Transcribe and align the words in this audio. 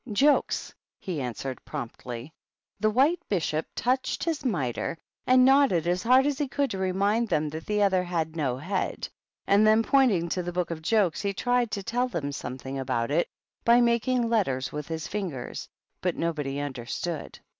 "Jokes," 0.25 0.73
he 0.99 1.21
answered, 1.21 1.63
promptly. 1.63 2.33
The 2.79 2.89
White 2.89 3.19
Bishop 3.29 3.67
touched 3.75 4.23
his 4.23 4.43
mitre 4.43 4.97
and 5.27 5.43
THE 5.43 5.45
BISHOPS. 5.51 5.67
173 5.75 5.77
nodded 5.77 5.87
as 5.87 6.03
hard 6.03 6.25
as 6.25 6.37
he 6.39 6.47
could 6.47 6.71
to 6.71 6.83
remind 6.83 7.27
them 7.29 7.49
that 7.49 7.67
the 7.67 7.83
other 7.83 8.03
had 8.03 8.35
no 8.35 8.57
head; 8.57 9.07
and 9.45 9.67
then 9.67 9.83
pointing 9.83 10.27
to 10.29 10.41
the 10.41 10.51
book 10.51 10.71
of 10.71 10.81
jokes, 10.81 11.21
he 11.21 11.33
tried 11.33 11.69
to 11.69 11.83
tell 11.83 12.07
them 12.07 12.31
something 12.31 12.79
about 12.79 13.11
it 13.11 13.27
by 13.63 13.79
making 13.79 14.27
letters 14.27 14.71
with 14.71 14.87
his 14.87 15.07
fingers. 15.07 15.69
But 16.01 16.15
nobody 16.15 16.59
understood. 16.59 17.37